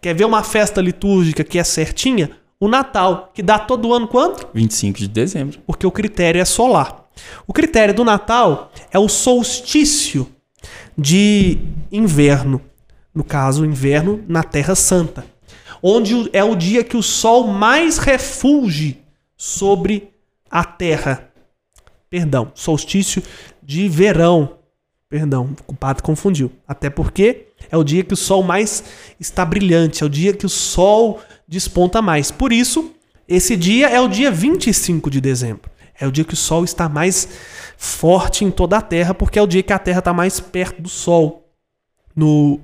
Quer 0.00 0.14
ver 0.14 0.24
uma 0.24 0.42
festa 0.42 0.80
litúrgica 0.80 1.42
que 1.42 1.58
é 1.58 1.64
certinha? 1.64 2.30
O 2.60 2.68
Natal, 2.68 3.30
que 3.34 3.42
dá 3.42 3.58
todo 3.58 3.92
ano 3.92 4.08
quanto? 4.08 4.48
25 4.54 4.98
de 4.98 5.08
dezembro. 5.08 5.58
Porque 5.66 5.86
o 5.86 5.90
critério 5.90 6.40
é 6.40 6.44
solar. 6.44 7.08
O 7.46 7.52
critério 7.52 7.94
do 7.94 8.04
Natal 8.04 8.72
é 8.90 8.98
o 8.98 9.08
solstício 9.08 10.26
de 10.96 11.58
inverno. 11.90 12.60
No 13.14 13.22
caso, 13.22 13.64
inverno 13.64 14.24
na 14.26 14.42
Terra 14.42 14.74
Santa. 14.74 15.24
Onde 15.82 16.30
é 16.32 16.42
o 16.42 16.54
dia 16.54 16.82
que 16.82 16.96
o 16.96 17.02
sol 17.02 17.46
mais 17.46 17.98
refulge 17.98 18.98
sobre 19.36 20.10
a 20.50 20.64
Terra. 20.64 21.30
Perdão, 22.08 22.50
solstício 22.54 23.22
de 23.62 23.88
verão. 23.88 24.58
Perdão, 25.14 25.54
o 25.68 25.72
padre 25.72 26.02
confundiu. 26.02 26.50
Até 26.66 26.90
porque 26.90 27.46
é 27.70 27.76
o 27.76 27.84
dia 27.84 28.02
que 28.02 28.12
o 28.12 28.16
sol 28.16 28.42
mais 28.42 28.82
está 29.20 29.44
brilhante, 29.44 30.02
é 30.02 30.06
o 30.06 30.08
dia 30.08 30.32
que 30.32 30.44
o 30.44 30.48
sol 30.48 31.20
desponta 31.46 32.02
mais. 32.02 32.32
Por 32.32 32.52
isso, 32.52 32.92
esse 33.28 33.56
dia 33.56 33.88
é 33.88 34.00
o 34.00 34.08
dia 34.08 34.28
25 34.28 35.08
de 35.08 35.20
dezembro. 35.20 35.70
É 36.00 36.04
o 36.04 36.10
dia 36.10 36.24
que 36.24 36.34
o 36.34 36.36
sol 36.36 36.64
está 36.64 36.88
mais 36.88 37.28
forte 37.76 38.44
em 38.44 38.50
toda 38.50 38.76
a 38.76 38.82
Terra, 38.82 39.14
porque 39.14 39.38
é 39.38 39.42
o 39.42 39.46
dia 39.46 39.62
que 39.62 39.72
a 39.72 39.78
Terra 39.78 40.00
está 40.00 40.12
mais 40.12 40.40
perto 40.40 40.82
do 40.82 40.88
sol. 40.88 41.48
No, 42.16 42.58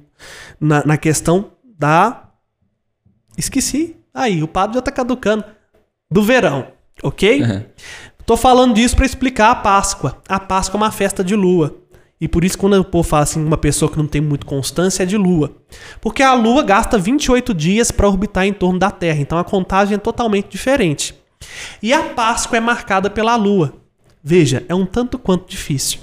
na, 0.58 0.84
na 0.84 0.96
questão 0.96 1.52
da. 1.78 2.30
Esqueci. 3.38 3.94
Aí, 4.12 4.42
o 4.42 4.48
padre 4.48 4.74
já 4.74 4.80
está 4.80 4.90
caducando. 4.90 5.44
Do 6.10 6.24
verão, 6.24 6.66
ok? 7.00 7.44
Uhum. 7.44 7.64
Tô 8.26 8.36
falando 8.36 8.74
disso 8.74 8.96
para 8.96 9.06
explicar 9.06 9.52
a 9.52 9.54
Páscoa. 9.54 10.20
A 10.28 10.40
Páscoa 10.40 10.76
é 10.76 10.82
uma 10.82 10.90
festa 10.90 11.22
de 11.22 11.36
lua. 11.36 11.79
E 12.20 12.28
por 12.28 12.44
isso, 12.44 12.58
quando 12.58 12.74
o 12.74 12.84
povo 12.84 13.08
fala 13.08 13.22
assim, 13.22 13.42
uma 13.42 13.56
pessoa 13.56 13.90
que 13.90 13.96
não 13.96 14.06
tem 14.06 14.20
muito 14.20 14.44
constância 14.44 15.04
é 15.04 15.06
de 15.06 15.16
lua. 15.16 15.56
Porque 16.00 16.22
a 16.22 16.34
lua 16.34 16.62
gasta 16.62 16.98
28 16.98 17.54
dias 17.54 17.90
para 17.90 18.06
orbitar 18.06 18.44
em 18.46 18.52
torno 18.52 18.78
da 18.78 18.90
Terra. 18.90 19.20
Então 19.20 19.38
a 19.38 19.44
contagem 19.44 19.94
é 19.94 19.98
totalmente 19.98 20.48
diferente. 20.48 21.14
E 21.82 21.92
a 21.92 22.02
Páscoa 22.02 22.58
é 22.58 22.60
marcada 22.60 23.08
pela 23.08 23.36
lua. 23.36 23.72
Veja, 24.22 24.64
é 24.68 24.74
um 24.74 24.84
tanto 24.84 25.18
quanto 25.18 25.48
difícil. 25.48 26.00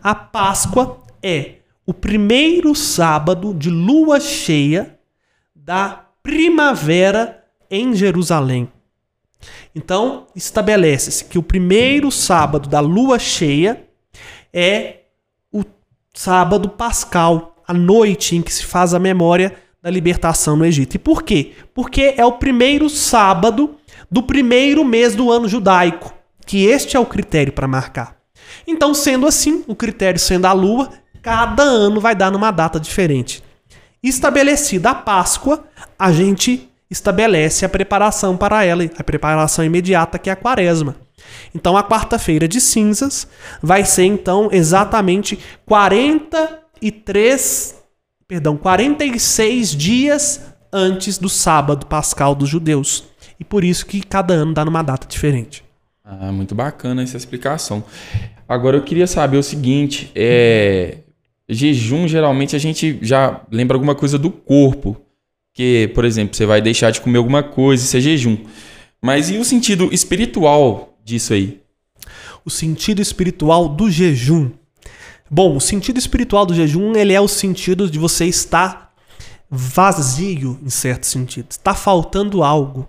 A 0.00 0.14
Páscoa 0.14 1.02
é 1.20 1.56
o 1.84 1.92
primeiro 1.92 2.74
sábado 2.74 3.52
de 3.52 3.68
lua 3.68 4.20
cheia 4.20 4.96
da 5.54 6.06
primavera 6.22 7.44
em 7.68 7.94
Jerusalém. 7.94 8.68
Então, 9.74 10.28
estabelece-se 10.36 11.24
que 11.24 11.38
o 11.38 11.42
primeiro 11.42 12.12
sábado 12.12 12.68
da 12.68 12.78
lua 12.78 13.18
cheia 13.18 13.84
é 14.52 15.01
sábado 16.12 16.68
pascal, 16.68 17.56
a 17.66 17.72
noite 17.72 18.36
em 18.36 18.42
que 18.42 18.52
se 18.52 18.64
faz 18.64 18.94
a 18.94 18.98
memória 18.98 19.54
da 19.82 19.90
libertação 19.90 20.56
no 20.56 20.64
Egito. 20.64 20.94
E 20.94 20.98
por 20.98 21.22
quê? 21.22 21.52
Porque 21.74 22.14
é 22.16 22.24
o 22.24 22.32
primeiro 22.32 22.88
sábado 22.88 23.76
do 24.10 24.22
primeiro 24.22 24.84
mês 24.84 25.14
do 25.14 25.30
ano 25.30 25.48
judaico, 25.48 26.14
que 26.46 26.66
este 26.66 26.96
é 26.96 27.00
o 27.00 27.06
critério 27.06 27.52
para 27.52 27.66
marcar. 27.66 28.16
Então, 28.66 28.92
sendo 28.92 29.26
assim, 29.26 29.64
o 29.66 29.74
critério 29.74 30.20
sendo 30.20 30.46
a 30.46 30.52
lua, 30.52 30.90
cada 31.22 31.62
ano 31.62 32.00
vai 32.00 32.14
dar 32.14 32.30
numa 32.30 32.50
data 32.50 32.78
diferente. 32.78 33.42
Estabelecida 34.02 34.90
a 34.90 34.94
Páscoa, 34.94 35.64
a 35.98 36.12
gente 36.12 36.68
estabelece 36.92 37.64
a 37.64 37.68
preparação 37.68 38.36
para 38.36 38.64
ela, 38.64 38.84
a 38.96 39.02
preparação 39.02 39.64
imediata 39.64 40.16
que 40.18 40.30
é 40.30 40.32
a 40.32 40.36
quaresma. 40.36 40.94
Então 41.54 41.76
a 41.76 41.82
quarta-feira 41.82 42.46
de 42.46 42.60
cinzas 42.60 43.26
vai 43.62 43.84
ser 43.84 44.04
então 44.04 44.48
exatamente 44.52 45.38
43, 45.66 47.74
perdão, 48.28 48.56
46 48.56 49.70
dias 49.70 50.40
antes 50.72 51.18
do 51.18 51.28
sábado 51.28 51.86
pascal 51.86 52.34
dos 52.34 52.48
judeus. 52.48 53.04
E 53.40 53.44
por 53.44 53.64
isso 53.64 53.86
que 53.86 54.02
cada 54.02 54.34
ano 54.34 54.54
dá 54.54 54.64
numa 54.64 54.82
data 54.82 55.06
diferente. 55.06 55.64
Ah, 56.04 56.30
muito 56.30 56.54
bacana 56.54 57.02
essa 57.02 57.16
explicação. 57.16 57.82
Agora 58.48 58.76
eu 58.76 58.82
queria 58.82 59.06
saber 59.06 59.38
o 59.38 59.42
seguinte, 59.42 60.12
é 60.14 60.98
jejum 61.48 62.06
geralmente 62.06 62.54
a 62.54 62.58
gente 62.58 62.98
já 63.02 63.40
lembra 63.50 63.76
alguma 63.76 63.94
coisa 63.94 64.18
do 64.18 64.30
corpo, 64.30 65.00
que, 65.54 65.90
por 65.94 66.04
exemplo, 66.04 66.36
você 66.36 66.46
vai 66.46 66.60
deixar 66.60 66.90
de 66.90 67.00
comer 67.00 67.18
alguma 67.18 67.42
coisa, 67.42 67.84
isso 67.84 67.96
é 67.96 68.00
jejum. 68.00 68.38
Mas 69.00 69.30
e 69.30 69.36
o 69.36 69.44
sentido 69.44 69.92
espiritual 69.92 70.96
disso 71.04 71.32
aí? 71.32 71.60
O 72.44 72.50
sentido 72.50 73.02
espiritual 73.02 73.68
do 73.68 73.90
jejum. 73.90 74.50
Bom, 75.30 75.56
o 75.56 75.60
sentido 75.60 75.98
espiritual 75.98 76.44
do 76.44 76.54
jejum, 76.54 76.94
ele 76.94 77.12
é 77.12 77.20
o 77.20 77.28
sentido 77.28 77.90
de 77.90 77.98
você 77.98 78.26
estar 78.26 78.92
vazio, 79.50 80.58
em 80.62 80.70
certo 80.70 81.06
sentido. 81.06 81.50
Está 81.50 81.74
faltando 81.74 82.42
algo. 82.42 82.88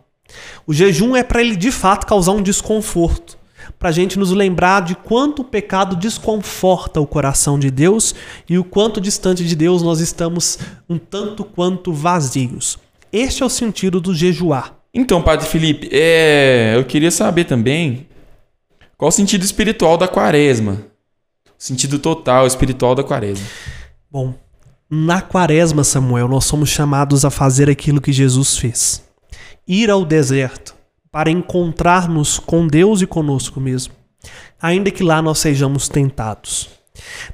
O 0.65 0.74
jejum 0.74 1.15
é 1.15 1.24
para 1.24 1.41
ele 1.41 1.55
de 1.55 1.72
fato 1.72 2.08
causar 2.08 2.32
um 2.32 2.41
desconforto, 2.41 3.38
para 3.79 3.89
a 3.89 3.91
gente 3.91 4.17
nos 4.17 4.32
lembrar 4.32 4.82
de 4.82 4.96
quanto 4.96 5.41
o 5.41 5.46
pecado 5.46 5.96
desconforta 5.96 7.00
o 7.00 7.08
coração 7.08 7.58
de 7.58 7.70
Deus 7.70 8.13
e 8.50 8.58
o 8.58 8.63
quanto 8.63 9.01
distante 9.01 9.43
de 9.43 9.55
Deus 9.55 9.82
nós 9.82 10.00
estamos 10.00 10.60
um 10.89 10.98
tanto 10.98 11.43
quanto 11.43 11.91
vazios. 11.93 12.77
Este 13.12 13.43
é 13.43 13.46
o 13.46 13.50
sentido 13.50 14.00
do 14.01 14.13
jejuar. 14.13 14.75
Então, 14.93 15.22
Padre 15.22 15.48
Felipe, 15.48 15.89
é, 15.91 16.74
eu 16.75 16.84
queria 16.86 17.12
saber 17.12 17.46
também 17.46 18.08
qual 18.98 19.10
o 19.10 19.12
sentido 19.12 19.43
espiritual 19.43 19.98
da 19.98 20.08
quaresma. 20.08 20.84
O 21.46 21.63
sentido 21.63 21.98
total 22.00 22.46
espiritual 22.46 22.93
da 22.93 23.03
quaresma. 23.03 23.46
Bom, 24.12 24.34
na 24.89 25.22
quaresma, 25.22 25.84
Samuel, 25.84 26.27
nós 26.27 26.46
somos 26.46 26.70
chamados 26.70 27.25
a 27.25 27.29
fazer 27.29 27.70
aquilo 27.70 28.01
que 28.01 28.12
Jesus 28.12 28.58
fez 28.58 29.03
ir 29.67 29.89
ao 29.89 30.03
deserto 30.05 30.73
para 31.13 31.29
encontrar-nos 31.29 32.39
com 32.39 32.65
Deus 32.65 33.03
e 33.03 33.05
conosco 33.05 33.62
mesmo, 33.62 33.93
ainda 34.60 34.89
que 34.89 35.03
lá 35.03 35.22
nós 35.22 35.38
sejamos 35.38 35.88
tentados. 35.88 36.72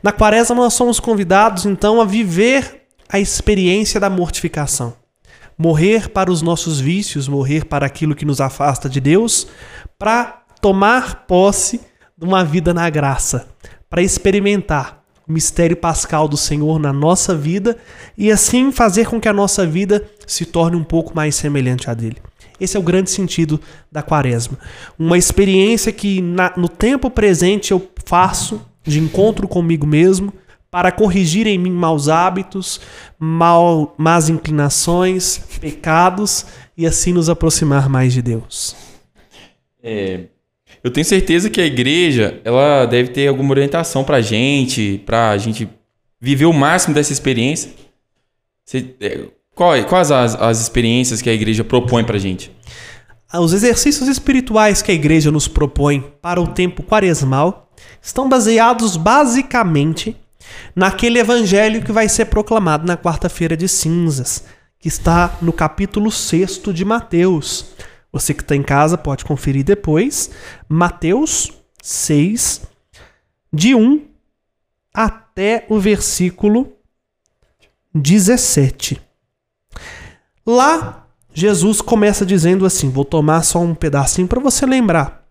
Na 0.03 0.11
quaresma, 0.11 0.53
nós 0.53 0.73
somos 0.73 0.99
convidados 0.99 1.65
então 1.65 2.01
a 2.01 2.05
viver 2.05 2.87
a 3.07 3.21
experiência 3.21 3.97
da 3.97 4.09
mortificação. 4.09 4.93
Morrer 5.57 6.09
para 6.09 6.29
os 6.29 6.41
nossos 6.41 6.81
vícios, 6.81 7.29
morrer 7.29 7.63
para 7.65 7.85
aquilo 7.85 8.15
que 8.15 8.25
nos 8.25 8.41
afasta 8.41 8.89
de 8.89 8.99
Deus, 8.99 9.47
para 9.97 10.43
tomar 10.61 11.25
posse 11.25 11.79
de 12.17 12.25
uma 12.25 12.43
vida 12.43 12.73
na 12.73 12.89
graça, 12.89 13.47
para 13.89 14.01
experimentar 14.01 15.03
o 15.25 15.31
mistério 15.31 15.77
pascal 15.77 16.27
do 16.27 16.35
Senhor 16.35 16.79
na 16.79 16.91
nossa 16.91 17.33
vida 17.33 17.77
e 18.17 18.29
assim 18.29 18.73
fazer 18.73 19.07
com 19.07 19.21
que 19.21 19.29
a 19.29 19.33
nossa 19.33 19.65
vida 19.65 20.05
se 20.27 20.45
torne 20.45 20.75
um 20.75 20.83
pouco 20.83 21.15
mais 21.15 21.35
semelhante 21.35 21.89
a 21.89 21.93
dele. 21.93 22.17
Esse 22.59 22.77
é 22.77 22.79
o 22.79 22.83
grande 22.83 23.09
sentido 23.09 23.59
da 23.91 24.01
quaresma. 24.01 24.57
Uma 24.97 25.17
experiência 25.17 25.91
que 25.91 26.21
na, 26.21 26.53
no 26.55 26.67
tempo 26.67 27.09
presente 27.09 27.71
eu 27.71 27.89
faço 28.05 28.61
de 28.83 28.99
encontro 28.99 29.47
comigo 29.47 29.85
mesmo 29.85 30.33
para 30.71 30.91
corrigir 30.91 31.47
em 31.47 31.57
mim 31.57 31.71
maus 31.71 32.09
hábitos, 32.09 32.79
mal, 33.17 33.95
más 33.97 34.29
inclinações, 34.29 35.39
pecados 35.59 36.45
e 36.77 36.85
assim 36.85 37.11
nos 37.11 37.29
aproximar 37.29 37.89
mais 37.89 38.13
de 38.13 38.21
Deus. 38.21 38.75
É, 39.81 40.25
eu 40.83 40.91
tenho 40.91 41.05
certeza 41.05 41.49
que 41.49 41.59
a 41.59 41.65
igreja 41.65 42.39
ela 42.43 42.85
deve 42.85 43.09
ter 43.09 43.27
alguma 43.27 43.51
orientação 43.51 44.03
para 44.03 44.21
gente, 44.21 45.01
para 45.05 45.31
a 45.31 45.37
gente 45.37 45.67
viver 46.21 46.45
o 46.45 46.53
máximo 46.53 46.93
dessa 46.93 47.11
experiência. 47.11 47.71
Você, 48.63 48.93
é, 49.01 49.21
quais, 49.59 49.85
quais 49.85 50.09
as, 50.09 50.35
as 50.35 50.61
experiências 50.61 51.21
que 51.21 51.29
a 51.29 51.33
igreja 51.33 51.65
propõe 51.65 52.05
para 52.05 52.15
a 52.15 52.19
gente? 52.19 52.49
Os 53.33 53.51
exercícios 53.51 54.07
espirituais 54.07 54.81
que 54.81 54.89
a 54.89 54.93
igreja 54.93 55.29
nos 55.29 55.49
propõe 55.49 55.99
para 56.21 56.39
o 56.39 56.47
tempo 56.47 56.81
quaresmal 56.81 57.69
estão 58.01 58.29
baseados 58.29 58.95
basicamente 58.95 60.15
naquele 60.73 61.19
evangelho 61.19 61.83
que 61.83 61.91
vai 61.91 62.07
ser 62.07 62.25
proclamado 62.25 62.87
na 62.87 62.95
quarta-feira 62.95 63.57
de 63.57 63.67
cinzas, 63.67 64.45
que 64.79 64.87
está 64.87 65.37
no 65.41 65.51
capítulo 65.51 66.09
6 66.09 66.61
de 66.73 66.85
Mateus. 66.85 67.65
Você 68.13 68.33
que 68.33 68.41
está 68.41 68.55
em 68.55 68.63
casa 68.63 68.97
pode 68.97 69.25
conferir 69.25 69.65
depois. 69.65 70.31
Mateus 70.69 71.51
6, 71.83 72.61
de 73.51 73.75
1 73.75 74.07
até 74.93 75.65
o 75.69 75.77
versículo 75.77 76.71
17. 77.93 79.08
Lá, 80.49 81.05
Jesus 81.31 81.79
começa 81.79 82.25
dizendo 82.25 82.65
assim: 82.65 82.89
Vou 82.89 83.05
tomar 83.05 83.43
só 83.43 83.59
um 83.59 83.75
pedacinho 83.75 84.27
para 84.27 84.39
você 84.39 84.65
lembrar. 84.65 85.23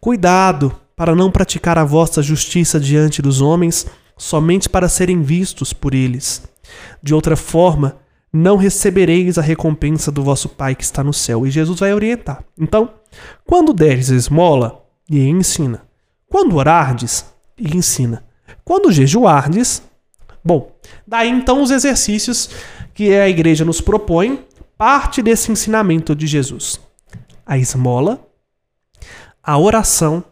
Cuidado 0.00 0.74
para 0.96 1.14
não 1.14 1.30
praticar 1.30 1.78
a 1.78 1.84
vossa 1.84 2.20
justiça 2.20 2.80
diante 2.80 3.22
dos 3.22 3.40
homens, 3.40 3.86
somente 4.18 4.68
para 4.68 4.88
serem 4.88 5.22
vistos 5.22 5.72
por 5.72 5.94
eles. 5.94 6.42
De 7.00 7.14
outra 7.14 7.36
forma, 7.36 7.98
não 8.32 8.56
recebereis 8.56 9.38
a 9.38 9.42
recompensa 9.42 10.10
do 10.10 10.24
vosso 10.24 10.48
Pai 10.48 10.74
que 10.74 10.82
está 10.82 11.04
no 11.04 11.12
céu. 11.12 11.46
E 11.46 11.50
Jesus 11.52 11.78
vai 11.78 11.94
orientar. 11.94 12.42
Então, 12.58 12.90
quando 13.46 13.72
deres 13.72 14.08
esmola, 14.08 14.84
e 15.08 15.28
ensina. 15.28 15.82
Quando 16.28 16.56
orardes, 16.56 17.24
e 17.56 17.76
ensina. 17.76 18.24
Quando 18.64 18.90
jejuardes, 18.90 19.80
bom, 20.44 20.72
daí 21.06 21.28
então 21.28 21.62
os 21.62 21.70
exercícios 21.70 22.50
que 23.00 23.14
a 23.16 23.26
igreja 23.30 23.64
nos 23.64 23.80
propõe, 23.80 24.44
parte 24.76 25.22
desse 25.22 25.50
ensinamento 25.50 26.14
de 26.14 26.26
Jesus: 26.26 26.78
a 27.46 27.56
esmola, 27.56 28.28
a 29.42 29.56
oração 29.56 30.22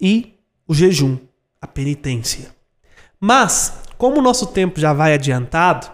e 0.00 0.32
o 0.66 0.72
jejum, 0.72 1.18
a 1.60 1.66
penitência. 1.66 2.48
Mas, 3.20 3.74
como 3.98 4.20
o 4.20 4.22
nosso 4.22 4.46
tempo 4.46 4.80
já 4.80 4.94
vai 4.94 5.12
adiantado, 5.12 5.90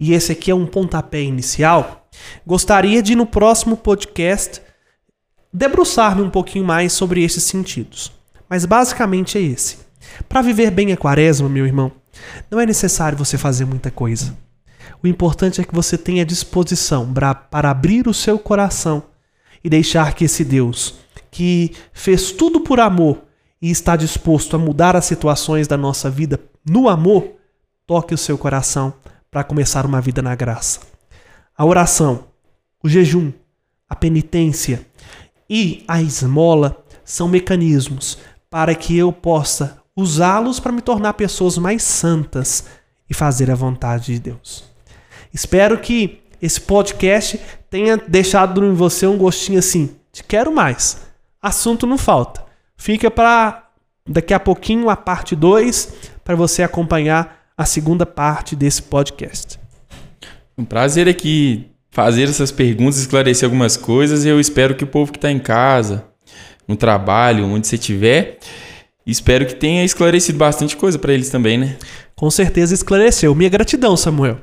e 0.00 0.14
esse 0.14 0.32
aqui 0.32 0.50
é 0.50 0.54
um 0.54 0.66
pontapé 0.66 1.20
inicial, 1.20 2.08
gostaria 2.46 3.02
de 3.02 3.14
no 3.14 3.26
próximo 3.26 3.76
podcast 3.76 4.62
debruçar-me 5.52 6.22
um 6.22 6.30
pouquinho 6.30 6.64
mais 6.64 6.94
sobre 6.94 7.22
esses 7.22 7.44
sentidos. 7.44 8.10
Mas 8.48 8.64
basicamente 8.64 9.36
é 9.36 9.42
esse. 9.42 9.76
Para 10.26 10.40
viver 10.40 10.70
bem 10.70 10.90
a 10.90 10.96
quaresma, 10.96 11.50
meu 11.50 11.66
irmão, 11.66 11.92
não 12.50 12.58
é 12.58 12.64
necessário 12.64 13.18
você 13.18 13.36
fazer 13.36 13.66
muita 13.66 13.90
coisa. 13.90 14.47
O 15.02 15.06
importante 15.06 15.60
é 15.60 15.64
que 15.64 15.74
você 15.74 15.96
tenha 15.96 16.24
disposição 16.24 17.12
para 17.12 17.70
abrir 17.70 18.08
o 18.08 18.14
seu 18.14 18.38
coração 18.38 19.04
e 19.62 19.68
deixar 19.68 20.12
que 20.14 20.24
esse 20.24 20.44
Deus, 20.44 20.96
que 21.30 21.72
fez 21.92 22.32
tudo 22.32 22.60
por 22.60 22.80
amor 22.80 23.22
e 23.62 23.70
está 23.70 23.94
disposto 23.96 24.56
a 24.56 24.58
mudar 24.58 24.96
as 24.96 25.04
situações 25.04 25.68
da 25.68 25.76
nossa 25.76 26.10
vida 26.10 26.40
no 26.64 26.88
amor, 26.88 27.32
toque 27.86 28.12
o 28.12 28.18
seu 28.18 28.36
coração 28.36 28.92
para 29.30 29.44
começar 29.44 29.86
uma 29.86 30.00
vida 30.00 30.20
na 30.20 30.34
graça. 30.34 30.80
A 31.56 31.64
oração, 31.64 32.24
o 32.82 32.88
jejum, 32.88 33.32
a 33.88 33.94
penitência 33.94 34.86
e 35.48 35.84
a 35.86 36.02
esmola 36.02 36.84
são 37.04 37.28
mecanismos 37.28 38.18
para 38.50 38.74
que 38.74 38.96
eu 38.96 39.12
possa 39.12 39.82
usá-los 39.96 40.60
para 40.60 40.72
me 40.72 40.80
tornar 40.80 41.14
pessoas 41.14 41.56
mais 41.56 41.82
santas 41.82 42.64
e 43.08 43.14
fazer 43.14 43.50
a 43.50 43.54
vontade 43.54 44.12
de 44.12 44.18
Deus. 44.18 44.64
Espero 45.32 45.78
que 45.78 46.20
esse 46.40 46.60
podcast 46.60 47.40
tenha 47.70 47.96
deixado 47.96 48.64
em 48.64 48.72
você 48.74 49.06
um 49.06 49.18
gostinho 49.18 49.58
assim, 49.58 49.96
de 50.12 50.22
quero 50.22 50.52
mais. 50.52 50.98
Assunto 51.40 51.86
não 51.86 51.98
falta. 51.98 52.44
Fica 52.76 53.10
para 53.10 53.68
daqui 54.08 54.32
a 54.32 54.40
pouquinho 54.40 54.88
a 54.88 54.96
parte 54.96 55.36
2 55.36 55.92
para 56.24 56.34
você 56.34 56.62
acompanhar 56.62 57.38
a 57.56 57.64
segunda 57.64 58.06
parte 58.06 58.54
desse 58.56 58.82
podcast. 58.82 59.58
Um 60.56 60.64
prazer 60.64 61.08
aqui 61.08 61.70
fazer 61.90 62.24
essas 62.24 62.52
perguntas, 62.52 62.98
esclarecer 62.98 63.46
algumas 63.46 63.76
coisas. 63.76 64.24
Eu 64.24 64.38
espero 64.38 64.74
que 64.74 64.84
o 64.84 64.86
povo 64.86 65.12
que 65.12 65.18
está 65.18 65.30
em 65.30 65.38
casa, 65.38 66.04
no 66.66 66.76
trabalho, 66.76 67.44
onde 67.46 67.66
você 67.66 67.76
estiver, 67.76 68.38
espero 69.10 69.46
que 69.46 69.54
tenha 69.54 69.84
esclarecido 69.84 70.38
bastante 70.38 70.76
coisa 70.76 70.98
para 70.98 71.12
eles 71.12 71.30
também, 71.30 71.56
né? 71.56 71.76
Com 72.14 72.30
certeza 72.30 72.74
esclareceu. 72.74 73.34
Minha 73.34 73.48
gratidão, 73.48 73.96
Samuel. 73.96 74.38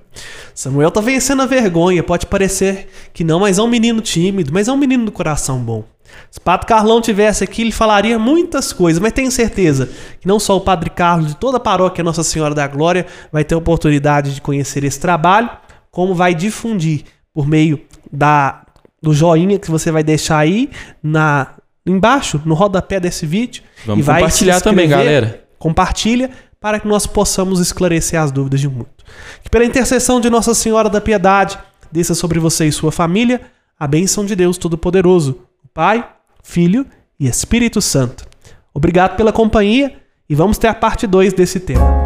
Samuel 0.54 0.90
tá 0.90 1.02
vencendo 1.02 1.42
a 1.42 1.46
vergonha. 1.46 2.02
Pode 2.02 2.26
parecer 2.26 2.88
que 3.14 3.24
não, 3.24 3.42
mas 3.42 3.60
é 3.60 3.62
um 3.62 3.68
menino 3.68 4.02
tímido, 4.02 4.52
mas 4.54 4.68
é 4.68 4.72
um 4.72 4.78
menino 4.78 5.06
do 5.06 5.12
coração 5.12 5.60
bom. 5.60 5.84
Se 6.32 6.40
o 6.40 6.42
Padre 6.42 6.68
Carlão 6.68 7.02
tivesse 7.02 7.44
aqui, 7.44 7.62
ele 7.62 7.72
falaria 7.72 8.18
muitas 8.18 8.72
coisas, 8.72 9.02
mas 9.02 9.12
tenho 9.12 9.30
certeza 9.30 9.90
que 10.20 10.28
não 10.28 10.40
só 10.40 10.56
o 10.56 10.62
Padre 10.62 10.90
Carlos, 10.90 11.30
de 11.30 11.36
toda 11.36 11.58
a 11.58 11.60
paróquia 11.60 12.04
Nossa 12.04 12.24
Senhora 12.24 12.56
da 12.56 12.68
Glória, 12.68 13.06
vai 13.32 13.44
ter 13.44 13.56
oportunidade 13.56 14.34
de 14.34 14.42
conhecer 14.42 14.84
esse 14.84 15.00
trabalho, 15.00 15.50
como 15.92 16.16
vai 16.16 16.34
difundir 16.34 17.04
por 17.34 17.48
meio 17.48 17.82
da, 18.12 18.66
do 19.02 19.14
joinha 19.14 19.60
que 19.60 19.70
você 19.70 19.92
vai 19.92 20.04
deixar 20.04 20.38
aí 20.38 20.70
na 21.04 21.56
embaixo, 21.86 22.42
no 22.46 22.56
rodapé 22.56 23.00
desse 23.00 23.26
vídeo. 23.26 23.64
Vamos 23.86 24.04
e 24.04 24.04
vai 24.04 24.22
compartilhar 24.22 24.62
também, 24.62 24.90
galera. 24.90 25.44
Compartilha 25.60 26.32
para 26.60 26.80
que 26.80 26.88
nós 26.88 27.06
possamos 27.06 27.60
esclarecer 27.60 28.20
as 28.20 28.32
dúvidas 28.32 28.60
de 28.60 28.68
muito. 28.68 29.06
Que 29.44 29.50
pela 29.50 29.66
intercessão 29.66 30.20
de 30.20 30.30
Nossa 30.30 30.54
Senhora 30.54 30.90
da 30.90 31.00
Piedade, 31.00 31.60
desça 31.92 32.16
sobre 32.16 32.40
você 32.40 32.66
e 32.66 32.72
sua 32.72 32.92
família 32.92 33.42
a 33.80 33.88
bênção 33.88 34.26
de 34.26 34.36
Deus 34.36 34.58
Todo-Poderoso, 34.58 35.42
Pai, 35.74 36.08
Filho 36.42 36.86
e 37.20 37.28
Espírito 37.28 37.82
Santo. 37.82 38.26
Obrigado 38.74 39.16
pela 39.16 39.32
companhia 39.32 39.96
e 40.30 40.36
vamos 40.36 40.58
ter 40.58 40.68
a 40.68 40.74
parte 40.74 41.06
2 41.06 41.34
desse 41.34 41.60
tema. 41.60 42.05